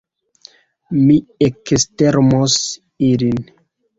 [1.01, 1.17] Mi
[1.47, 2.57] ekstermos
[3.11, 3.45] ilin!